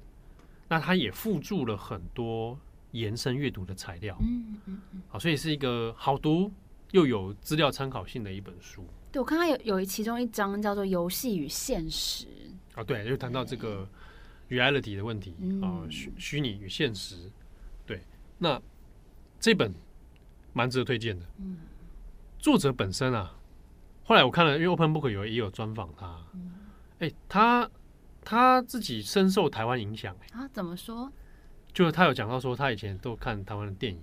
[0.68, 2.58] 那他也附注了很多
[2.92, 6.52] 延伸阅读的材料，嗯嗯嗯，好，所以是一个好读
[6.90, 8.84] 又有资料参考性的一本书。
[9.10, 12.26] 对，我看他有有其中一章叫做“游戏与现实”
[12.74, 13.88] 啊，对，就谈到这个。
[14.50, 17.30] reality 的问题啊，虚虚拟与现实，
[17.84, 18.00] 对，
[18.38, 18.58] 那
[19.38, 19.74] 这本
[20.54, 21.26] 蛮值得推荐的。
[21.36, 21.58] 嗯，
[22.38, 23.36] 作者本身啊，
[24.04, 26.24] 后来我看了，因为 Open Book 有也有专访他，
[26.98, 27.70] 哎、欸，他
[28.28, 30.38] 他自己深受台湾影响、欸。
[30.38, 30.46] 啊？
[30.52, 31.10] 怎么说？
[31.72, 33.98] 就是他有讲到说，他以前都看台湾的电影，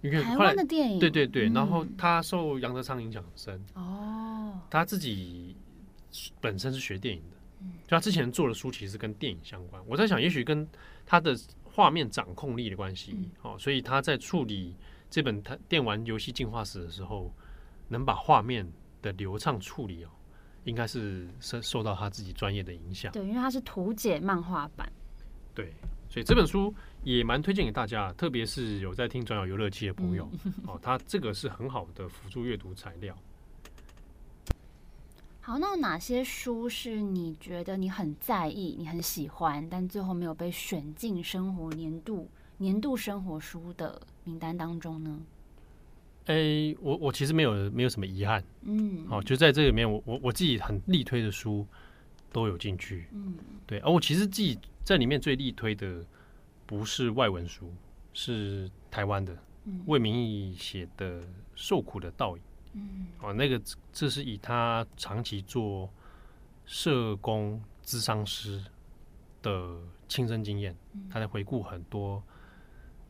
[0.00, 3.64] 因为台湾的电影，对对对，然后他受杨德昌影响很深。
[3.74, 5.56] 哦，他自己
[6.40, 7.36] 本身是学电影的。
[7.88, 10.68] 就他之前做的书其实跟电影相关，我在想，也许跟
[11.04, 14.76] 他的画面掌控力的关系，哦，所以他在处理
[15.10, 17.34] 这本他电玩游戏进化史的时候，
[17.88, 18.70] 能把画面
[19.02, 20.10] 的流畅处理哦，
[20.64, 23.12] 应该是受受到他自己专业的影响。
[23.12, 24.90] 对，因为他是图解漫画版。
[25.54, 25.72] 对，
[26.08, 26.74] 所以这本书
[27.04, 30.28] 也蛮推荐给大家，特别是有在听转角游乐器的朋友，
[30.66, 33.16] 哦，他这个是很好的辅助阅读材料。
[35.40, 45.20] 好，那哪些书是你觉得你很在意、你很喜欢，但最后没有被选进生活年度年度生活书的名单当中呢？
[46.26, 51.66] 诶、欸，我我其实没有没有什么遗憾，嗯，好，就在这里面我，我我我自己很力推的书
[52.32, 56.04] 都有进去，嗯，对，而我其实自己在里面最力推的
[56.64, 57.70] 不是外文书，
[58.14, 59.36] 是台湾的
[59.84, 61.20] 魏明义写的
[61.54, 62.42] 《受苦的倒影》。
[62.72, 63.60] 嗯，哦，那个
[63.92, 65.88] 这是以他长期做
[66.64, 68.64] 社工、咨商师
[69.42, 70.74] 的亲身经验，
[71.10, 72.22] 他在回顾很多，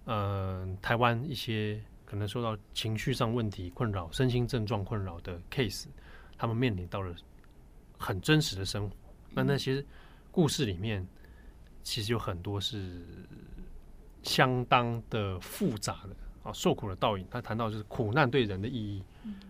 [0.07, 5.87] 嗯、呃，台湾一些可能受到情绪上问题困扰、身心症状困扰的 case，
[6.37, 7.15] 他们面临到了
[7.99, 8.97] 很真实的生活。
[9.31, 9.85] 那那些
[10.31, 11.07] 故事里面，
[11.83, 13.03] 其实有很多是
[14.23, 17.27] 相当的复杂的啊，受苦的倒影。
[17.31, 19.03] 他谈到就是苦难对人的意义。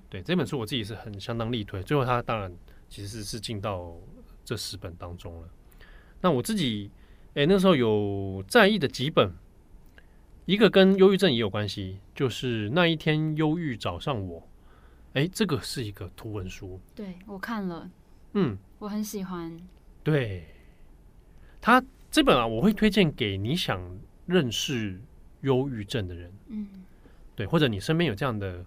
[0.08, 1.82] 对这本书，我自己是很相当力推。
[1.82, 2.54] 最后，他当然
[2.88, 3.94] 其实是进到
[4.44, 5.48] 这十本当中了。
[6.20, 6.90] 那我自己，
[7.34, 9.30] 哎，那时候有在意的几本，
[10.46, 14.46] 一个跟忧郁症也有关系，就是那一天忧郁找上我。
[15.14, 17.90] 哎，这个是一个图文书，对我看了，
[18.32, 19.56] 嗯，我很喜欢。
[20.02, 20.44] 对，
[21.60, 23.80] 他这本啊，我会推荐给你想
[24.26, 25.00] 认识
[25.42, 26.68] 忧郁症的人，嗯，
[27.36, 28.64] 对，或者你身边有这样的。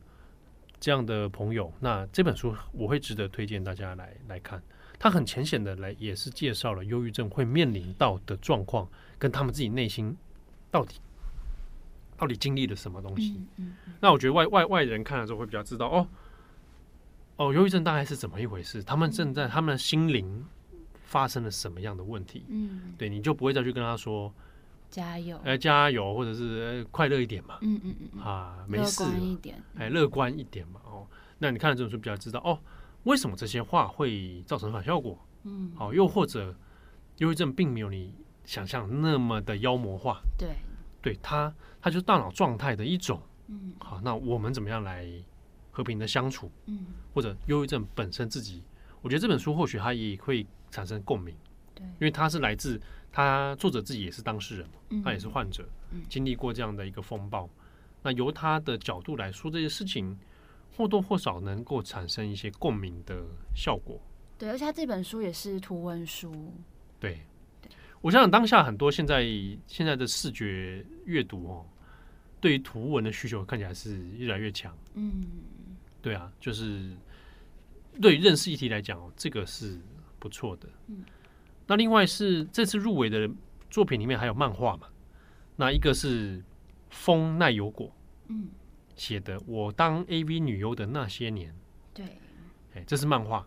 [0.79, 4.61] 这样的朋友，那这本书我会值得推荐大家来来看。
[4.99, 8.87] 他很浅显的来，也是介绍了忧郁症会面临到的状况，
[9.17, 10.15] 跟他们自己内心
[10.69, 10.99] 到底
[12.17, 13.35] 到底经历了什么东西。
[13.37, 16.07] 嗯嗯嗯、那我觉得外外外人看了之后会比较知道哦
[17.37, 20.45] 哦，忧郁症大概是怎么一回事，他们正在他们的心灵
[21.03, 22.43] 发生了什么样的问题。
[22.49, 24.33] 嗯，对，你就不会再去跟他说。
[24.89, 25.37] 加油！
[25.43, 27.57] 哎，加油，或者是快乐一点嘛。
[27.59, 29.03] 嗯嗯嗯啊，没事。
[29.03, 30.79] 乐观一点，哎，乐观一点嘛。
[30.85, 31.05] 哦，
[31.39, 32.57] 那你看了这本书，比较知道哦，
[33.03, 35.19] 为什么这些话会造成反效果？
[35.43, 36.55] 嗯，好，又或者
[37.17, 40.21] 忧郁症并没有你想象那么的妖魔化。
[40.37, 40.55] 对，
[41.01, 43.21] 对，它它就是大脑状态的一种。
[43.47, 45.07] 嗯，好，那我们怎么样来
[45.71, 46.51] 和平的相处？
[46.65, 48.63] 嗯，或者忧郁症本身自己，
[49.01, 51.35] 我觉得这本书或许它也会产生共鸣。
[51.73, 52.79] 对，因为它是来自。
[53.09, 55.67] 他作者自己也是当事人，他也是患者，
[56.07, 57.49] 经历过这样的一个风暴。
[58.03, 60.15] 那由他的角度来说这些事情，
[60.75, 63.23] 或多或少能够产生一些共鸣的
[63.55, 63.99] 效果。
[64.37, 66.53] 对，而且他这本书也是图文书。
[66.99, 67.21] 对，
[68.07, 69.25] 我想想当下很多现在
[69.67, 71.65] 现在的视觉阅读哦，
[72.39, 74.73] 对于图文的需求看起来是越来越强。
[74.93, 75.25] 嗯，
[76.01, 76.95] 对啊，就是
[78.01, 79.77] 对于认识议题来讲哦，这个是
[80.19, 80.69] 不错的。
[80.87, 81.03] 嗯。
[81.65, 83.29] 那另外是这次入围的
[83.69, 84.87] 作品里面还有漫画嘛？
[85.57, 86.41] 那一个是
[86.89, 87.93] 风奈由果，
[88.29, 88.47] 嗯，
[88.95, 91.51] 写的《我当 AV 女优的那些年》。
[91.93, 92.05] 对，
[92.73, 93.45] 哎，这是漫画。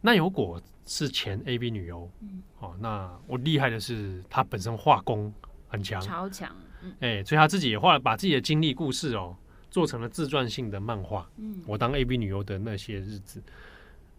[0.00, 2.10] 对，奈由果是前 A B 女优。
[2.20, 5.32] 嗯，哦，那我厉害的是她本身画功
[5.68, 6.54] 很强，超强。
[7.00, 9.36] 哎，所以她自己也画了，把自己的经历故事哦
[9.70, 11.30] 做成了自传性的漫画。
[11.36, 13.42] 嗯，我当 A B 女优的那些日子，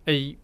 [0.06, 0.36] 哎，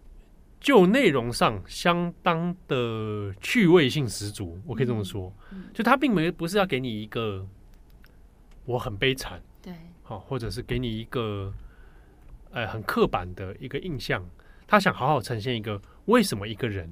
[0.60, 5.32] 就内容上相当的趣味性十足，我可以这么说。
[5.52, 7.48] 嗯，就他并没不是要给你一个
[8.66, 9.74] 我很悲惨，对，
[10.04, 11.54] 好，或者是给你一个
[12.52, 14.28] 呃很刻板的一个印象。
[14.68, 16.88] 他想好好呈现一个为什么一个人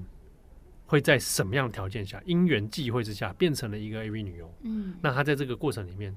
[0.86, 4.52] 会在什么样的条件下因缘际会之下变成了一个 AV 女优。
[4.64, 6.16] 嗯，那他在这个过程里面。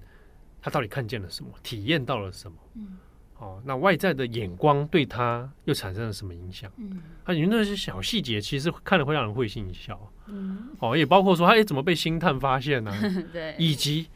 [0.60, 1.52] 他到底看见了什么？
[1.62, 2.58] 体验到了什么？
[2.74, 2.98] 嗯，
[3.38, 6.68] 哦，那外在的眼光对他又产生了什么影响？
[6.78, 10.12] 嗯，他里面那些小细节其实看了会让人会心一笑。
[10.26, 12.92] 嗯，哦，也包括说他哎怎么被星探发现呢？
[13.32, 14.08] 对，以及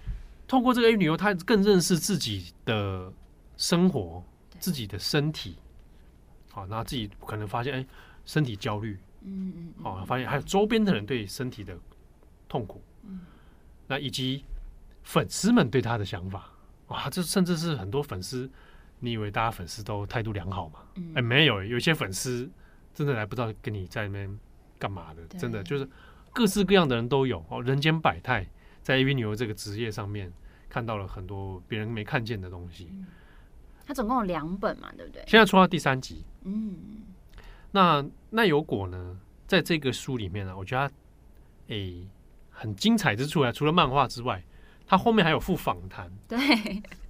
[0.49, 3.11] 通过这个 A 女优，他更认识自己的
[3.57, 4.21] 生活、
[4.59, 5.57] 自己的身体。
[6.53, 7.87] 好，那自己可能发现哎
[8.25, 8.97] 身体焦虑。
[9.23, 11.77] 嗯嗯，哦，发现还有周边的人对身体的
[12.49, 12.81] 痛苦。
[13.03, 13.21] 嗯，
[13.87, 14.45] 那以及。
[15.05, 16.49] 粉丝们对他的想法，
[16.87, 18.49] 哇，这甚至是很多粉丝，
[19.01, 20.79] 你以为大家粉丝都态度良好吗？
[21.17, 22.49] 哎、没有，有些粉丝
[22.95, 24.39] 真的来不知道跟你在那边
[24.79, 25.89] 干嘛的，真的就是
[26.33, 28.47] 各式各样的人都有哦，人间百态，
[28.81, 30.33] 在 AV 女优这个职业上面
[30.69, 32.89] 看到了很多别人没看见的东西。
[33.87, 35.23] 他总共有两本嘛，对不对？
[35.27, 37.03] 现在出到第三集，嗯，
[37.71, 40.95] 那那有果呢，在这个书里面呢、啊，我觉得他
[41.69, 42.09] 哎、欸、
[42.51, 44.43] 很精彩之处啊，除了漫画之外。
[44.85, 46.39] 它后面还有附访谈，对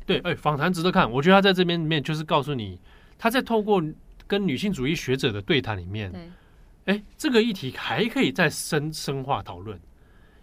[0.07, 1.11] 对，哎、欸，访谈值得看。
[1.11, 2.79] 我觉得他在这边里面就是告诉你，
[3.19, 3.83] 他在透过
[4.29, 6.13] 跟女性主义学者的对谈里面，
[6.85, 9.81] 哎、欸，这个议题还可以再深深化讨论。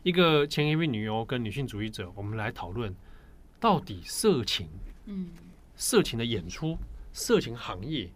[0.03, 2.93] 一个前 AV 女优跟女性主义者，我们来讨论
[3.57, 4.67] 到底色情，
[5.05, 5.29] 嗯，
[5.79, 6.77] 色情的演出，
[7.13, 8.07] 色情行业，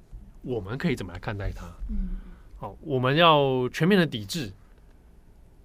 [0.41, 1.65] 我们可以怎么来看待它？
[1.89, 2.09] 嗯，
[2.57, 4.51] 好，我们要全面的抵制，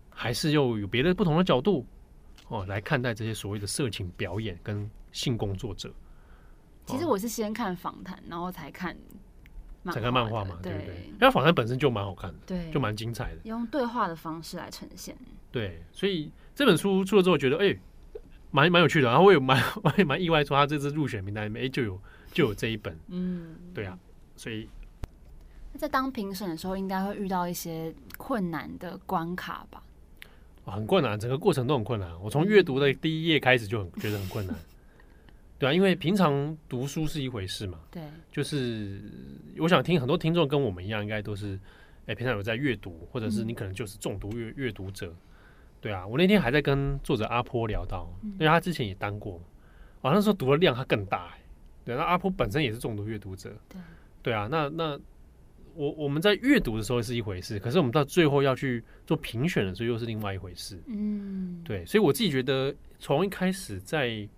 [0.08, 1.84] 还是又有别的不同的角度？
[2.46, 5.92] 哦，来看待这些所谓的色情表演跟性工作者。
[6.86, 8.96] 其实我是先看访谈，然后才看，
[9.86, 11.10] 才看漫画嘛，对不对？
[11.14, 15.14] 因为访谈本身就蛮好看的，对，就蛮精彩的，用对话的方式来呈现。
[15.50, 17.76] 对，所以这本书出了之后，觉得哎，
[18.50, 19.08] 蛮蛮有趣的。
[19.08, 22.00] 然后我也蛮 我也蛮意外，说他这次入选名单里面，哎，就有
[22.32, 22.96] 就有这一本。
[23.08, 23.98] 嗯，对啊，
[24.36, 24.68] 所以
[25.76, 29.82] 在当评审的时候，应该会遇到一些困难的关卡吧。
[30.64, 32.10] 很困难，整个过程都很困难。
[32.20, 34.54] 我从阅读的第一页开始就很觉得很困难，
[35.58, 39.00] 对啊，因为平常读书是一回事嘛，对，就是
[39.56, 41.54] 我想听很多听众跟我们一样，应该都是
[42.04, 45.10] 哎、欸，平常有在阅读，或者是你可能就是重读阅阅读者，
[45.80, 46.06] 对啊。
[46.06, 49.40] 我那天还在跟作者阿坡聊到，因为他之前也当过，
[50.00, 51.34] 好像说读的量他更大，
[51.84, 53.80] 对，那阿坡本身也是重度阅读者，对，
[54.22, 54.98] 对啊，那那。
[55.74, 60.76] 我我们在阅读的时候是一回事，可是我们到最后要去做评选的时候又是另外一回事。
[60.88, 64.28] 嗯，对，所以我自己觉得，从一开始在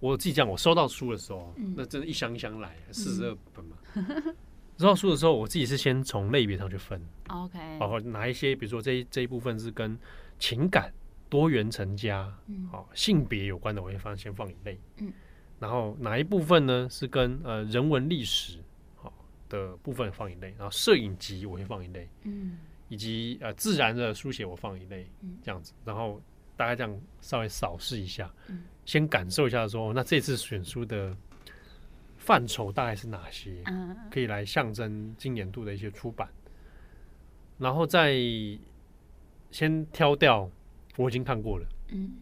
[0.00, 3.76] 我自己讲，我收到书的时候，嗯、那真的一箱一箱来，四十二本嘛。
[3.94, 4.34] 嗯、
[4.82, 9.96] 收到书的时候，我自己是先从类别上去分，OK，包括哪一些，比如说这一这一部分是跟
[10.38, 10.92] 情感、
[11.30, 14.78] 多元成家、嗯、好性别有关的，我会放先放一类。
[14.96, 15.12] 嗯，
[15.60, 18.58] 然后哪一部分呢是跟呃人文历史
[18.96, 19.12] 好。
[19.48, 26.20] 的部分放一类，然后摄影集我会放一类，嗯，以及呃自然的书写我放一类，嗯，这样子，然后
[26.56, 31.14] 大概这样稍微扫视一下，嗯，先感受一下说，那这次选书的
[32.22, 36.28] 范畴大概是哪些，嗯，可以来象征今年度的一些出版，
[37.58, 38.14] 然后再
[39.50, 40.48] 先挑掉
[40.96, 42.12] 我已经看过了，嗯，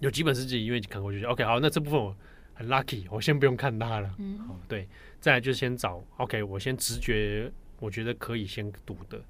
[0.00, 2.14] 有几本是自己因为已经看过就 OK，好，那这部分我
[2.52, 4.86] 很 lucky，我先不用看它了，嗯，好，对。
[5.18, 9.22] 再来就先找 OK，我先直觉，我觉得可以先读的。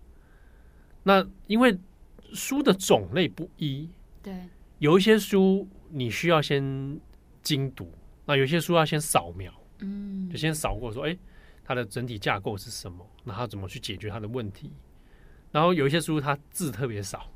[1.03, 1.77] 那因为
[2.33, 3.89] 书的种类不一，
[4.23, 6.63] 对，有一些书你需要先
[7.43, 7.93] 精读，
[8.25, 11.17] 那有些书要先扫描，嗯，就先扫过说，哎，
[11.65, 13.07] 它的整体架构是什么？
[13.25, 14.73] 那它怎么去解决它的问题？
[15.53, 17.33] 然后有一些书它字特别少，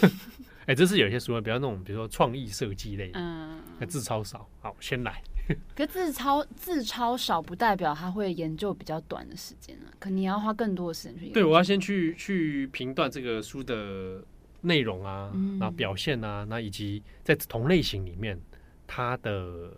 [0.66, 5.22] 哎，这是有一些书比较那种，比如说创意设计类，嗯，字超少，好，先来。
[5.74, 9.88] 可字超字超少，不代表他会研究比较短的时间啊。
[9.98, 11.34] 可你要花更多的时间去研究。
[11.34, 14.22] 对，我要先去去评断这个书的
[14.60, 18.38] 内容啊，嗯、然后表现啊，那以及在同类型里面
[18.86, 19.72] 它的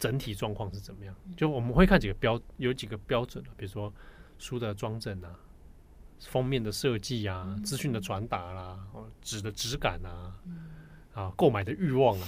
[0.00, 1.14] 整体状况是怎么样。
[1.36, 3.92] 就我们会看几个标，有几个标准，比如说
[4.38, 5.38] 书的装帧啊，
[6.18, 8.78] 封面的设计啊，资讯的传达啦，
[9.20, 10.34] 纸的质感啊，
[11.12, 12.26] 啊，购买的欲望啊。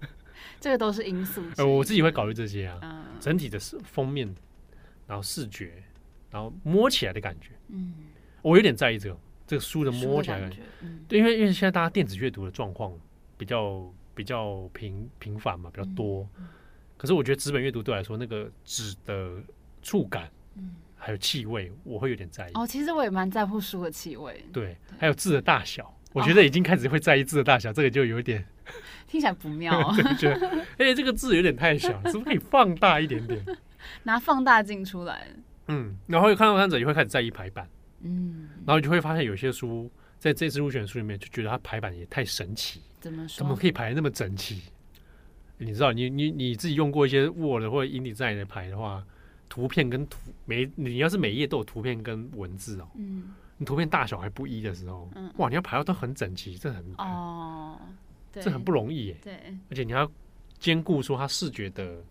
[0.58, 1.42] 这个都是因素。
[1.58, 4.34] 呃，我自己会考虑这些啊，嗯、整体的封面，
[5.06, 5.82] 然后视觉，
[6.30, 7.50] 然后摸起来的感觉。
[7.68, 7.92] 嗯，
[8.40, 10.56] 我有点在意这个这个书的摸起来感觉。
[10.56, 12.92] 感觉嗯、对，因为因为现在大家电子阅读的状况
[13.36, 16.26] 比较比较频频繁嘛，比较多。
[16.96, 19.30] 可是我觉得纸本阅读对我来说，那个纸的
[19.82, 22.52] 触感，嗯，还有气味，我会有点在意。
[22.54, 24.44] 哦，其实我也蛮在乎书的气味。
[24.52, 28.44] 对，对还有字的大小，我觉得已经开始会在意字的大小，哦、这个就有点
[29.06, 29.80] 听起来不妙。
[29.94, 33.44] 对，觉得哎、欸，这个字有点太小， 是不是可以放大一点点？
[34.02, 35.28] 拿放大镜出来。
[35.68, 37.68] 嗯，然后看到看者也会开始在意排版。
[38.02, 42.82] 嗯，然后你就会发现有些书在这次入选书里面，就觉得它排版也太神奇。
[43.00, 43.38] 怎么说？
[43.38, 44.62] 怎么可以排那么整齐？
[45.58, 49.04] 你知道，你你你自己用过一些 Word 或者 InDesign 的牌的话，
[49.48, 57.78] 图片跟图每你要是每页都有图片跟文字哦，嗯，你图片大小还不一的时候，嗯，哇，你要排到都很整齐，这很哦，
[58.32, 59.34] 对，这很不容易耶，对，
[59.70, 60.10] 而且你要
[60.58, 62.02] 兼顾说它视觉的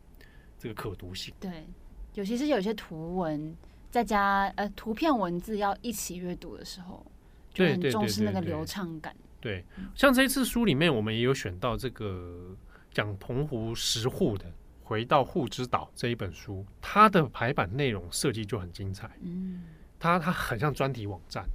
[0.57, 1.67] 这个可读性，对，
[2.13, 3.55] 尤其是有些图文
[3.91, 7.05] 再加呃图片文字要一起阅读的时候，
[7.53, 9.15] 就很重视那个流畅感。
[9.39, 12.55] 对，像这一次书里面，我们也有选到这个
[12.95, 14.45] 讲澎湖十户的
[14.81, 19.11] 《回到户之岛》这一本书，它的排版内容设计就很精彩。
[19.21, 19.63] 嗯，
[19.99, 21.45] 它它很像专题网站。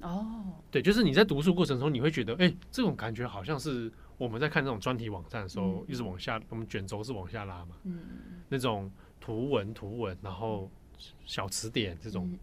[0.00, 7.76] 哦，对，就是你在读书过程中，你会觉得，哎，这种感觉好像是我们在看这种专题网站的时候，一直往下，我们卷轴是往下拉嘛。
[7.82, 8.00] 嗯，
[8.48, 10.70] 那种图文图文，然后
[11.26, 12.34] 小词典这种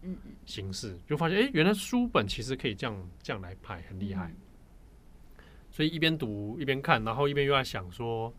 [0.44, 4.32] 形式，就发现，哎，原来书本其实可以这样这样来排，很厉害。
[5.76, 8.32] 所以一边读一边看，然后一边又在想说，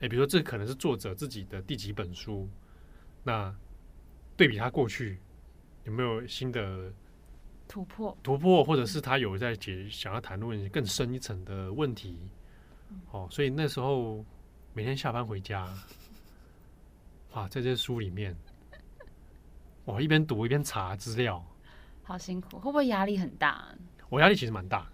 [0.00, 2.48] 哎，比如说这可能是作者自己的第几本书，
[3.22, 3.54] 那
[4.38, 5.18] 对比他过去
[5.84, 6.90] 有没有新的
[7.68, 8.16] 突破？
[8.22, 12.18] 突破，或者是他有在解想要谈论更深一层的问题？
[13.10, 14.24] 哦，所以那时候
[14.72, 15.68] 每天下班回家，
[17.32, 18.34] 哇，在这些书里面，
[19.84, 21.46] 我一边读一边查资料，
[22.02, 23.76] 好辛苦，会不会压力很大？
[24.08, 24.90] 我压力其实蛮大。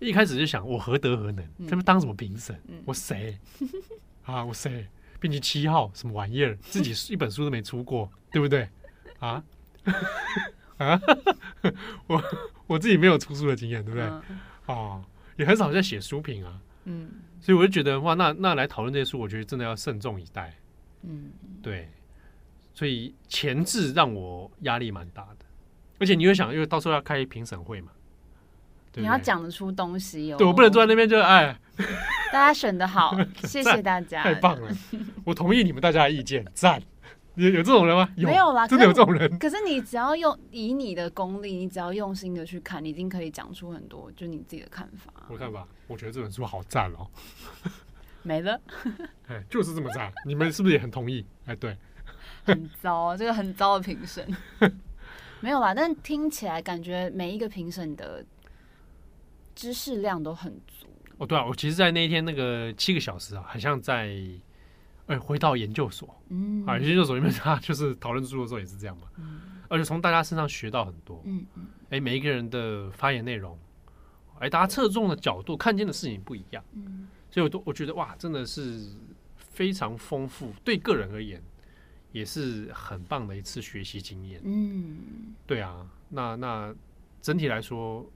[0.00, 1.44] 一开始就想，我何德何能？
[1.68, 2.60] 他们当什么评审？
[2.68, 3.38] 嗯、我谁
[4.24, 4.44] 啊？
[4.44, 4.86] 我谁？
[5.20, 6.56] 编辑七号什么玩意儿？
[6.62, 8.68] 自己一本书都没出过，对不对？
[9.18, 9.42] 啊
[10.78, 11.00] 啊！
[12.06, 12.22] 我
[12.68, 14.06] 我自己没有出书的经验，对不对？
[14.06, 14.22] 哦、
[14.68, 15.04] 嗯啊，
[15.36, 16.60] 也很少在写书评啊。
[16.84, 20.54] 嗯，所以我就觉得哇，那那来讨论这些书，我觉得真的要慎重以待。
[21.02, 21.88] 嗯，对。
[22.74, 25.44] 所以前置让我压力蛮大的，
[25.98, 27.90] 而且你又想，因为到时候要开评审会嘛。
[28.92, 31.56] 对对，你要讲得出东西哦，对，我不能坐在那边就哎，
[32.32, 34.68] 大家选的好， 谢谢大家，太棒了，
[35.24, 36.82] 我同意你们大家的意见， 赞，
[37.34, 38.08] 有有这种人吗？
[38.16, 39.38] 有没有啦，真的有这种人。
[39.38, 45.12] 可是你只要用以你的功力，你只要用心的去看，你一定可以讲出很多，就你自己的看法。
[45.28, 47.06] 我看法，我觉得这本书好赞哦，
[48.22, 48.60] 没了，
[49.28, 51.24] 哎，就是这么赞，你们是不是也很同意？
[51.46, 51.76] 哎，对，
[52.44, 54.26] 很糟，这个很糟的评审，
[55.40, 58.24] 没有啦，但听起来感觉每一个评审的。
[59.58, 60.86] 知识量都很足。
[61.16, 64.06] 哦，对啊，我其实，在那一天那个七个小时啊，好像在，
[65.08, 73.58] 哎、欸，回到研究所，嗯，啊，研究所里面他就是讨论书的时候也是这样嘛，嗯，而且从大家身上学到很多，嗯嗯，哎、欸，每一个人的发言内容，
[74.34, 78.80] 哎、欸，大家侧重的角度，看见的事情不一样，嗯，所以我都我觉得哇，真的是
[79.38, 81.42] 非常丰富，对个人而言
[82.12, 86.72] 也是很棒的一次学习经验，嗯，对啊，那那
[87.20, 88.08] 整体来说。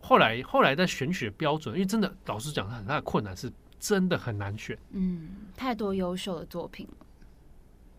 [0.00, 4.78] 后来，后来在选取的标准，因为真的，老实讲，很大的困难是真的很难选。
[4.90, 7.06] 嗯，太多优秀的作品了。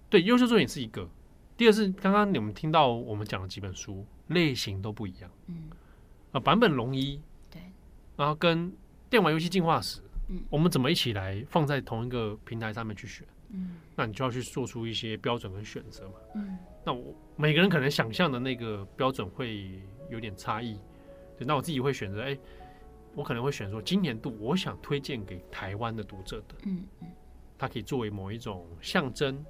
[0.09, 1.07] 对，优秀作品是一个。
[1.55, 5.29] 第二是刚刚你们听到我们讲的几本书，类型都不一样。
[5.47, 5.69] 嗯。
[6.31, 7.21] 啊，版本龙一。
[7.51, 7.62] 对。
[8.15, 8.73] 然后跟
[9.09, 13.27] 电玩游戏进化史，嗯，我们怎么一起来放在同一个平台上面去选？
[13.49, 13.75] 嗯。
[13.95, 16.13] 那你就要去做出一些标准跟选择嘛。
[16.35, 16.57] 嗯。
[16.85, 20.79] 那我每个人可能想象的那个标准会有点差异。
[21.45, 22.38] 那我自己会选择，哎，
[23.15, 27.08] 我可能会选说，今年度我想推荐给台湾的读者的，嗯嗯，
[27.58, 29.44] 它可以作为某一种象征，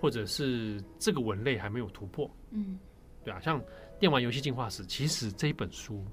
[0.00, 2.78] 或者是这个文类还没有突破，嗯，
[3.24, 3.62] 对啊，像
[3.98, 6.04] 电玩游戏进化史，其实这一本书，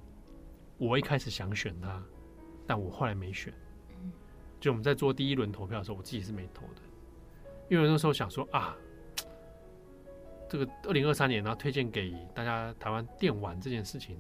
[0.78, 2.02] 我一开始想选它，
[2.66, 3.54] 但我后来没选，
[4.02, 4.12] 嗯，
[4.60, 6.82] 就我们在做第一轮投票的时候，我自己是没投的，
[7.70, 8.76] 因为那时候想说啊，
[10.48, 14.18] 这个二零二三年然后推荐给大家台湾电玩这件事情。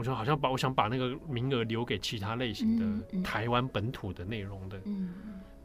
[0.00, 5.10] 我就好像把我想把那个名额留给其他类型的台湾本土的内容的，嗯，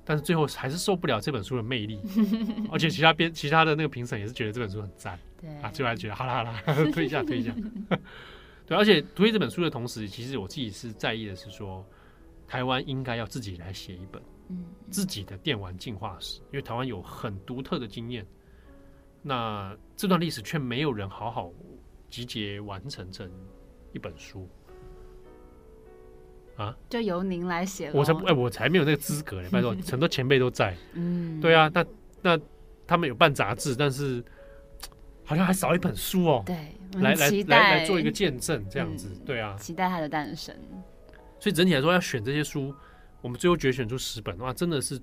[0.03, 2.01] 但是最后还是受不了这本书的魅力，
[2.69, 6.61] 而且其他编其他的那个评审也是觉得这本书很赞，对啊，最后还觉得好啦好啦，
[6.91, 7.55] 推一下推一下，
[8.67, 11.85] 对，而且推这本书的同时，其实我自己是在意的是说，
[12.45, 14.21] 台湾应该要自己来写一本，
[14.91, 18.25] 自己的电玩进化史，因为台湾有很独特的经验，
[19.21, 21.53] 那这段历史却没有人好好
[22.09, 23.31] 集结完成成。
[23.95, 24.45] 一本书，
[26.57, 27.89] 啊，就由您来写。
[27.93, 29.47] 我才哎，我才没有那个资格嘞！
[29.49, 30.75] 拜托， 很多前辈都在。
[30.95, 31.85] 嗯，对啊，那
[32.21, 32.39] 那
[32.85, 34.21] 他们有办杂志，但是
[35.23, 36.43] 好像还少一本书哦。
[36.45, 36.55] 对，
[36.99, 39.07] 来来来来做一个见证，这样子。
[39.13, 40.53] 嗯对啊，期待它的诞生。
[41.39, 42.75] 所以整体来说，要选这些书，
[43.21, 44.99] 我们最后决选出十本的话，真的是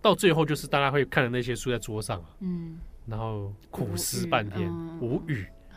[0.00, 5.76] 到最后就是大家会看的那些书在桌上，嗯，然后苦思半天，无语、嗯、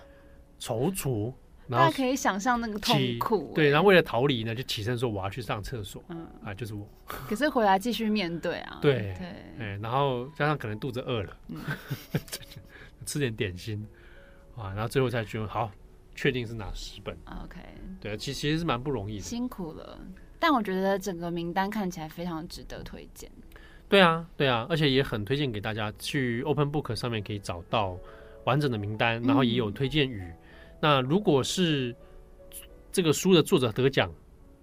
[0.59, 1.33] 踌躇。
[1.71, 6.87] 大家可以想象那个痛苦，对，然后为了逃离呢，就起身说我要去上厕所，嗯啊，就是我。
[7.07, 9.27] 可是回来继续面对啊，对对，
[9.59, 11.59] 哎，然后加上可能肚子饿了，嗯、
[13.05, 13.85] 吃点点心，
[14.55, 15.71] 啊，然后最后才觉得好，
[16.15, 17.59] 确定是哪十本？OK，
[17.99, 19.99] 对，其其实是蛮不容易的，辛苦了。
[20.39, 23.29] 但我觉得整个名单看起来非常值得推荐。
[23.87, 27.97] 对啊，对啊，而且也很推荐给大家去 Open Book 上面可以找到
[28.45, 30.21] 完整的名单，然后也有推荐语。
[30.21, 30.35] 嗯
[30.81, 31.95] 那如果是
[32.91, 34.11] 这个书的作者得奖，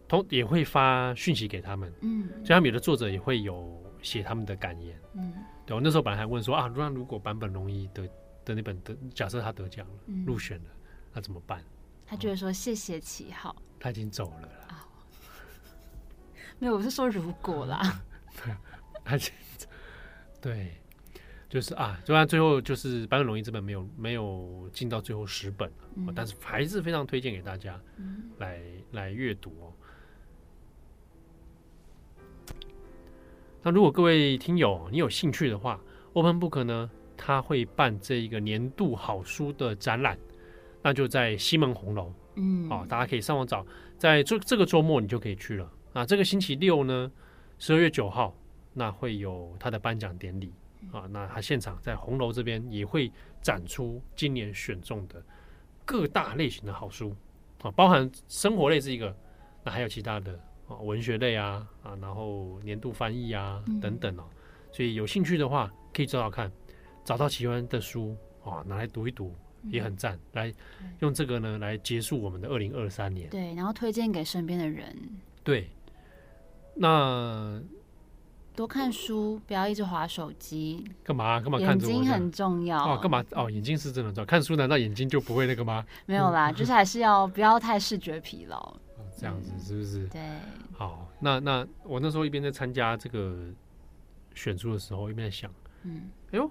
[0.08, 5.32] 同也会发讯息给他们，嗯，所以他们有的作者也会有写他们的感言，嗯，
[5.64, 8.08] 对，我那时候本来还问说啊，那如果版本龙一得
[8.44, 10.70] 的那本得，假设他得奖了，嗯、入选了，
[11.12, 11.62] 那怎么办？
[12.04, 14.74] 他觉得说谢谢启浩，他已经走了啦，哦、
[16.58, 18.02] 没有，我是说如果啦，
[18.44, 18.54] 对，
[19.04, 19.32] 他已经
[20.40, 20.72] 对。
[21.48, 27.80] 就是啊，虽然最后就是坂本龙一这本没有没有进到最后十本，嗯，但是还是非常推荐给大家
[28.36, 29.72] 来、嗯、来阅读哦。
[33.62, 35.80] 那如果各位听友你有兴趣的话
[36.12, 40.18] ，Open Book 呢，他会办这一个年度好书的展览，
[40.82, 46.04] 那就在西门红楼，嗯，哦，大家可以上网找，在这这个周末你就可以去了啊。
[46.04, 47.10] 这个星期六呢，
[47.58, 48.36] 十二月九号，
[48.74, 50.52] 那会有他的颁奖典礼。
[50.92, 53.10] 啊，那他现场在红楼这边也会
[53.42, 55.22] 展出今年选中的
[55.84, 57.14] 各大类型的好书
[57.62, 59.14] 啊，包含生活类是一个，
[59.64, 64.24] 那还有其他的啊，文学类啊啊，然后年度翻译啊等等哦，
[64.72, 66.50] 所以有兴趣的话可以找找看，
[67.04, 70.52] 找到喜欢的书啊，拿来读一读也很赞，来
[71.00, 73.28] 用这个呢来结束我们的二零二三年。
[73.30, 74.96] 对，然后推荐给身边的人。
[75.42, 75.68] 对，
[76.74, 77.62] 那。
[78.58, 80.84] 多看书，不要一直划手机。
[81.04, 81.40] 干嘛？
[81.40, 81.68] 干嘛看？
[81.68, 82.76] 眼睛很重要。
[82.94, 83.24] 哦，干嘛？
[83.30, 84.26] 哦，眼睛是真的重要。
[84.26, 85.86] 看书难道眼睛就不会那个吗？
[86.06, 88.58] 没有啦，就是还是要不要太视觉疲劳。
[88.58, 90.08] 哦，这样子是不是？
[90.08, 90.20] 对。
[90.72, 93.46] 好，那那我那时候一边在参加这个
[94.34, 95.48] 选书的时候，一边在想，
[95.84, 96.50] 嗯，哎呦，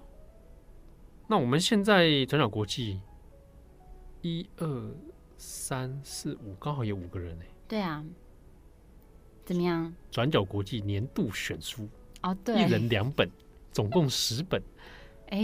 [1.28, 3.02] 那我们现在转角国际
[4.22, 4.96] 一二
[5.38, 7.46] 三四五，刚好有五个人哎。
[7.68, 8.02] 对啊。
[9.44, 9.94] 怎么样？
[10.10, 11.88] 转角国际年度选书。
[12.22, 13.30] 哦，对，一人两本，
[13.72, 14.62] 总共十本。
[15.30, 15.40] 哎，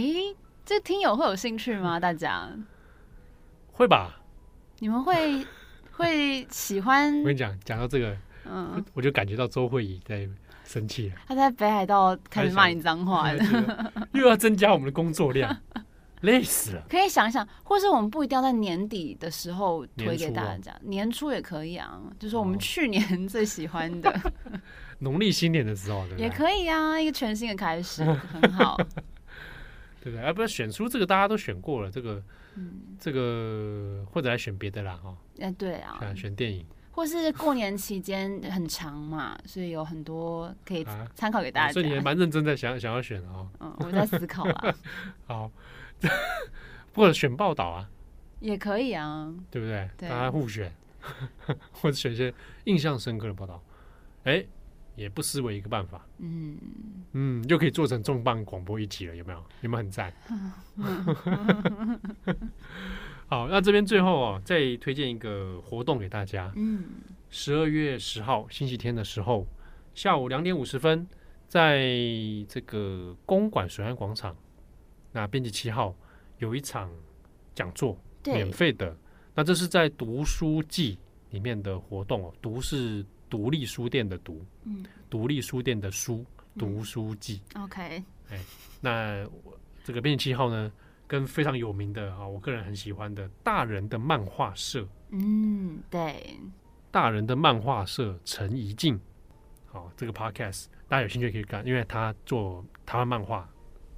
[0.64, 2.00] 这听友会有兴趣吗？
[2.00, 2.48] 大家
[3.72, 4.20] 会吧？
[4.78, 5.46] 你们会
[5.92, 7.18] 会喜欢？
[7.20, 10.28] 我跟你讲，讲到这个，嗯，我就感觉到周慧仪在
[10.64, 11.16] 生气了。
[11.28, 15.56] 他在北海道开始骂你脏话 了，又要增加我们的工作量，
[16.22, 16.82] 累死了。
[16.88, 22.00] 可以想一想，或是我们不一定要在年底的时候推给大家，年初，哦、年初也可以啊。
[22.18, 24.12] 就是我们去年最喜欢的。
[25.04, 26.24] 农历新年的时候，对不对？
[26.24, 28.76] 也可以啊，一个全新的开始， 很好，
[30.02, 30.18] 对不对？
[30.18, 32.20] 而、啊、不是选出这个，大家都选过了，这个，
[32.56, 35.16] 嗯，这个或者来选别的啦，哈、哦。
[35.38, 40.84] 哎，对啊，选电影，或是过年期间很长嘛，所以有很多可以
[41.14, 41.68] 参考给大家。
[41.68, 43.48] 啊、所以你还蛮认真在想想要选哦。
[43.60, 44.74] 嗯，我在思考啊。
[45.26, 45.50] 好，
[46.94, 47.88] 或者选报道啊，
[48.40, 49.88] 也可以啊，对不对？
[49.98, 50.72] 对，大家互选，
[51.72, 52.32] 或者选一些
[52.64, 53.62] 印象深刻的报道，
[54.24, 54.44] 哎。
[54.96, 56.56] 也不失为一个办法，嗯
[57.12, 59.44] 嗯，就可以做成重磅广播一集了，有没有？
[59.62, 60.12] 有没有很赞？
[63.26, 66.52] 好，那这边最后哦，再推荐一个活动给大家。
[66.54, 66.84] 嗯，
[67.28, 69.46] 十二月十号星期天的时候，
[69.94, 71.06] 下午两点五十分，
[71.48, 71.88] 在
[72.48, 74.36] 这个公馆水岸广场，
[75.10, 75.96] 那编辑七号
[76.38, 76.88] 有一场
[77.54, 78.96] 讲座，免费的。
[79.34, 80.98] 那这是在读书季
[81.30, 83.04] 里面的活动哦，读是。
[83.34, 86.24] 独立书店的独，嗯，独立书店的书，
[86.56, 87.42] 读书记。
[87.56, 88.38] 嗯、OK，哎，
[88.80, 89.28] 那
[89.82, 90.70] 这个编辑七号呢，
[91.08, 96.38] 跟非常有名的啊，我个人很喜欢的大人的漫画社，嗯，对，
[96.92, 99.00] 大人的漫画社陈怡静，
[99.66, 103.50] 好，这个 Podcast 大家有兴趣可以看，因为他做台湾漫画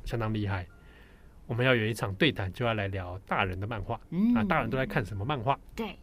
[0.06, 0.66] 相当厉害。
[1.46, 5.60] 我们要有一场对谈，就要来聊大人的漫画，嗯，啊，大人都在看什么漫画？
[5.74, 5.94] 对，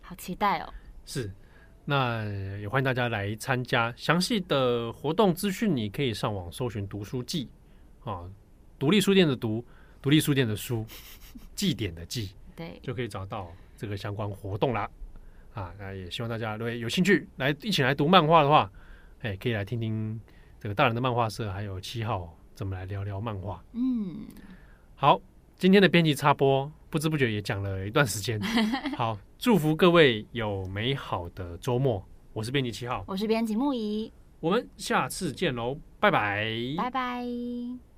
[0.00, 0.74] 好期待哦，
[1.06, 1.30] 是。
[1.86, 2.24] 那
[2.58, 7.48] 也欢迎大家来参加，详细的活动资讯你可以上网搜寻“读书记”
[8.04, 8.24] 啊，
[8.78, 9.62] 独立书店的读，
[10.00, 10.86] 独立书店的书，
[11.54, 14.88] 祭典的祭，对，就可以找到这个相关活动啦。
[15.52, 18.70] 啊，那也希望大家如果有兴趣来一起来读漫画的话，
[19.20, 20.18] 哎，可以来听听
[20.58, 23.62] 这个大人的漫画社还有七号怎么来聊聊漫画。
[23.72, 24.24] 嗯，
[24.94, 25.20] 好，
[25.56, 28.40] 今天的编辑插播不知不觉也讲了一段时间。
[28.96, 32.00] 好，祝福各位有美好的周末。
[32.32, 37.93] 我是编辑七号，我是编辑木仪，我们下次见喽，拜拜，拜拜。